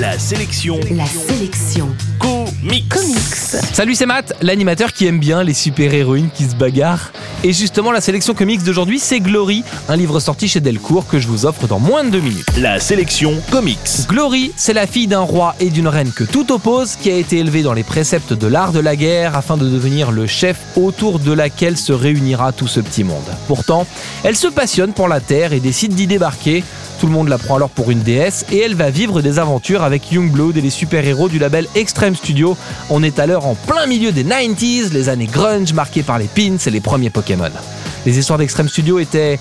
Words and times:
La 0.00 0.18
sélection 0.18 0.80
La 0.92 1.04
sélection 1.04 1.86
comics. 2.18 2.88
comics. 2.88 3.18
Salut, 3.74 3.94
c'est 3.94 4.06
Matt, 4.06 4.32
l'animateur 4.40 4.94
qui 4.94 5.06
aime 5.06 5.18
bien 5.18 5.44
les 5.44 5.52
super-héroïnes 5.52 6.30
qui 6.34 6.44
se 6.44 6.54
bagarrent. 6.54 7.12
Et 7.44 7.52
justement, 7.52 7.92
la 7.92 8.00
sélection 8.00 8.32
comics 8.32 8.62
d'aujourd'hui, 8.62 8.98
c'est 8.98 9.20
Glory, 9.20 9.62
un 9.90 9.96
livre 9.96 10.18
sorti 10.18 10.48
chez 10.48 10.60
Delcourt 10.60 11.06
que 11.06 11.18
je 11.18 11.28
vous 11.28 11.44
offre 11.44 11.66
dans 11.66 11.78
moins 11.78 12.02
de 12.04 12.10
deux 12.10 12.20
minutes. 12.20 12.46
La 12.56 12.80
sélection 12.80 13.34
comics. 13.50 14.06
Glory, 14.08 14.52
c'est 14.56 14.72
la 14.72 14.86
fille 14.86 15.06
d'un 15.06 15.20
roi 15.20 15.54
et 15.60 15.68
d'une 15.68 15.88
reine 15.88 16.12
que 16.12 16.24
tout 16.24 16.50
oppose, 16.50 16.96
qui 16.96 17.10
a 17.10 17.16
été 17.16 17.38
élevée 17.38 17.62
dans 17.62 17.74
les 17.74 17.82
préceptes 17.82 18.32
de 18.32 18.46
l'art 18.46 18.72
de 18.72 18.80
la 18.80 18.96
guerre 18.96 19.36
afin 19.36 19.58
de 19.58 19.68
devenir 19.68 20.12
le 20.12 20.26
chef 20.26 20.56
autour 20.76 21.18
de 21.18 21.32
laquelle 21.32 21.76
se 21.76 21.92
réunira 21.92 22.52
tout 22.52 22.68
ce 22.68 22.80
petit 22.80 23.04
monde. 23.04 23.18
Pourtant, 23.48 23.86
elle 24.22 24.36
se 24.36 24.48
passionne 24.48 24.94
pour 24.94 25.08
la 25.08 25.20
Terre 25.20 25.52
et 25.52 25.60
décide 25.60 25.94
d'y 25.94 26.06
débarquer. 26.06 26.64
Tout 27.00 27.06
le 27.06 27.12
monde 27.12 27.28
la 27.28 27.38
prend 27.38 27.56
alors 27.56 27.70
pour 27.70 27.90
une 27.90 28.00
déesse 28.00 28.44
et 28.52 28.58
elle 28.58 28.74
va 28.74 28.90
vivre 28.90 29.22
des 29.22 29.38
aventures 29.38 29.82
avec 29.82 30.12
Youngblood 30.12 30.58
et 30.58 30.60
les 30.60 30.68
super-héros 30.68 31.30
du 31.30 31.38
label 31.38 31.66
Extreme 31.74 32.14
Studio. 32.14 32.58
On 32.90 33.02
est 33.02 33.18
alors 33.18 33.46
en 33.46 33.54
plein 33.54 33.86
milieu 33.86 34.12
des 34.12 34.22
90s, 34.22 34.92
les 34.92 35.08
années 35.08 35.24
grunge 35.24 35.72
marquées 35.72 36.02
par 36.02 36.18
les 36.18 36.26
pins 36.26 36.58
et 36.58 36.70
les 36.70 36.80
premiers 36.82 37.08
Pokémon. 37.08 37.48
Les 38.06 38.18
histoires 38.18 38.38
d'Extreme 38.38 38.68
Studio 38.68 38.98
étaient, 38.98 39.38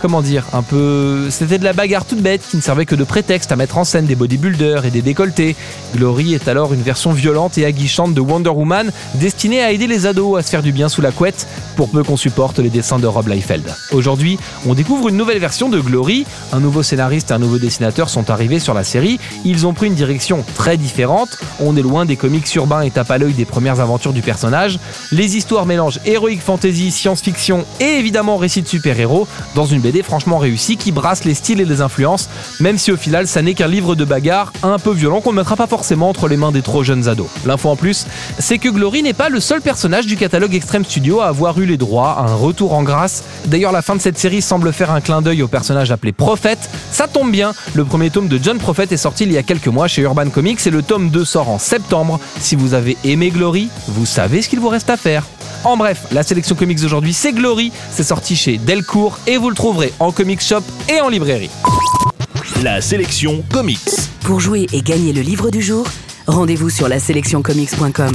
comment 0.00 0.20
dire, 0.20 0.44
un 0.52 0.62
peu... 0.62 1.30
C'était 1.30 1.58
de 1.58 1.64
la 1.64 1.72
bagarre 1.72 2.04
toute 2.04 2.20
bête 2.20 2.42
qui 2.48 2.56
ne 2.56 2.62
servait 2.62 2.84
que 2.84 2.94
de 2.94 3.04
prétexte 3.04 3.52
à 3.52 3.56
mettre 3.56 3.78
en 3.78 3.84
scène 3.84 4.04
des 4.04 4.14
bodybuilders 4.14 4.84
et 4.84 4.90
des 4.90 5.00
décolletés. 5.00 5.56
Glory 5.96 6.34
est 6.34 6.46
alors 6.46 6.74
une 6.74 6.82
version 6.82 7.12
violente 7.12 7.56
et 7.56 7.64
aguichante 7.64 8.12
de 8.12 8.20
Wonder 8.20 8.50
Woman 8.50 8.92
destinée 9.14 9.62
à 9.62 9.72
aider 9.72 9.86
les 9.86 10.06
ados 10.06 10.38
à 10.38 10.42
se 10.42 10.50
faire 10.50 10.62
du 10.62 10.72
bien 10.72 10.90
sous 10.90 11.00
la 11.00 11.10
couette 11.10 11.46
pour 11.76 11.88
peu 11.88 12.02
qu'on 12.02 12.18
supporte 12.18 12.58
les 12.58 12.68
dessins 12.68 12.98
de 12.98 13.06
Rob 13.06 13.28
Liefeld. 13.28 13.64
Aujourd'hui, 13.92 14.38
on 14.66 14.74
découvre 14.74 15.08
une 15.08 15.16
nouvelle 15.16 15.38
version 15.38 15.70
de 15.70 15.80
Glory. 15.80 16.26
Un 16.52 16.60
nouveau 16.60 16.82
scénariste 16.82 17.30
et 17.30 17.34
un 17.34 17.38
nouveau 17.38 17.58
dessinateur 17.58 18.10
sont 18.10 18.28
arrivés 18.30 18.58
sur 18.58 18.74
la 18.74 18.84
série. 18.84 19.18
Ils 19.46 19.66
ont 19.66 19.72
pris 19.72 19.86
une 19.86 19.94
direction 19.94 20.44
très 20.54 20.76
différente. 20.76 21.38
On 21.60 21.76
est 21.76 21.82
loin 21.82 22.04
des 22.04 22.16
comics 22.16 22.54
urbains 22.56 22.82
et 22.82 22.90
tape 22.90 23.10
à 23.10 23.16
l'œil 23.16 23.32
des 23.32 23.46
premières 23.46 23.80
aventures 23.80 24.12
du 24.12 24.20
personnage. 24.20 24.78
Les 25.12 25.36
histoires 25.36 25.64
mélangent 25.64 26.00
heroic 26.04 26.40
fantasy, 26.44 26.90
science-fiction 26.90 27.64
et 27.80 28.01
évidemment 28.02 28.36
récits 28.36 28.62
de 28.62 28.66
super-héros 28.66 29.28
dans 29.54 29.64
une 29.64 29.80
BD 29.80 30.02
franchement 30.02 30.38
réussie 30.38 30.76
qui 30.76 30.90
brasse 30.90 31.22
les 31.22 31.34
styles 31.34 31.60
et 31.60 31.64
les 31.64 31.80
influences, 31.80 32.28
même 32.58 32.76
si 32.76 32.90
au 32.90 32.96
final 32.96 33.28
ça 33.28 33.42
n'est 33.42 33.54
qu'un 33.54 33.68
livre 33.68 33.94
de 33.94 34.04
bagarre 34.04 34.52
un 34.64 34.80
peu 34.80 34.90
violent 34.90 35.20
qu'on 35.20 35.30
ne 35.30 35.36
mettra 35.36 35.54
pas 35.54 35.68
forcément 35.68 36.08
entre 36.08 36.26
les 36.26 36.36
mains 36.36 36.50
des 36.50 36.62
trop 36.62 36.82
jeunes 36.82 37.06
ados. 37.06 37.28
L'info 37.46 37.68
en 37.68 37.76
plus, 37.76 38.06
c'est 38.40 38.58
que 38.58 38.68
Glory 38.68 39.04
n'est 39.04 39.12
pas 39.12 39.28
le 39.28 39.38
seul 39.38 39.60
personnage 39.60 40.06
du 40.06 40.16
catalogue 40.16 40.52
Extreme 40.52 40.84
Studio 40.84 41.20
à 41.20 41.26
avoir 41.26 41.60
eu 41.60 41.64
les 41.64 41.76
droits 41.76 42.18
à 42.18 42.22
un 42.22 42.34
retour 42.34 42.72
en 42.74 42.82
grâce. 42.82 43.22
D'ailleurs, 43.46 43.70
la 43.70 43.82
fin 43.82 43.94
de 43.94 44.00
cette 44.00 44.18
série 44.18 44.42
semble 44.42 44.72
faire 44.72 44.90
un 44.90 45.00
clin 45.00 45.22
d'œil 45.22 45.42
au 45.42 45.48
personnage 45.48 45.92
appelé 45.92 46.10
Prophète. 46.10 46.68
Ça 46.90 47.06
tombe 47.06 47.30
bien, 47.30 47.52
le 47.74 47.84
premier 47.84 48.10
tome 48.10 48.26
de 48.26 48.40
John 48.42 48.58
Prophet 48.58 48.88
est 48.90 48.96
sorti 48.96 49.24
il 49.24 49.32
y 49.32 49.38
a 49.38 49.44
quelques 49.44 49.68
mois 49.68 49.86
chez 49.86 50.02
Urban 50.02 50.28
Comics 50.28 50.66
et 50.66 50.70
le 50.70 50.82
tome 50.82 51.10
2 51.10 51.24
sort 51.24 51.48
en 51.48 51.60
septembre. 51.60 52.18
Si 52.40 52.56
vous 52.56 52.74
avez 52.74 52.96
aimé 53.04 53.30
Glory, 53.30 53.70
vous 53.86 54.06
savez 54.06 54.42
ce 54.42 54.48
qu'il 54.48 54.58
vous 54.58 54.68
reste 54.68 54.90
à 54.90 54.96
faire. 54.96 55.24
En 55.64 55.76
bref, 55.76 56.06
la 56.10 56.22
sélection 56.22 56.56
comics 56.56 56.80
d'aujourd'hui, 56.80 57.12
c'est 57.12 57.32
Glory, 57.32 57.72
c'est 57.90 58.02
sorti 58.02 58.34
chez 58.34 58.58
Delcourt 58.58 59.18
et 59.26 59.36
vous 59.36 59.48
le 59.48 59.54
trouverez 59.54 59.92
en 60.00 60.10
comic 60.10 60.40
shop 60.40 60.62
et 60.88 61.00
en 61.00 61.08
librairie. 61.08 61.50
La 62.62 62.80
sélection 62.80 63.44
comics. 63.52 63.78
Pour 64.22 64.40
jouer 64.40 64.66
et 64.72 64.82
gagner 64.82 65.12
le 65.12 65.20
livre 65.20 65.50
du 65.50 65.62
jour, 65.62 65.86
rendez-vous 66.26 66.70
sur 66.70 66.88
la 66.88 66.98
sélectioncomics.com. 66.98 68.12